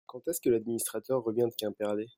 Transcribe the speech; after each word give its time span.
Quand 0.07 0.27
est-ce 0.27 0.41
que 0.41 0.49
l'administrateur 0.49 1.23
revient 1.23 1.47
de 1.51 1.55
Quimperlé? 1.55 2.09